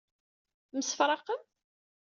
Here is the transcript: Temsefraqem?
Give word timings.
Temsefraqem? 0.69 1.41